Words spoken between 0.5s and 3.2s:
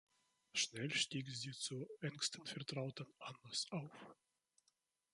Schnell stieg sie zur engsten Vertrauten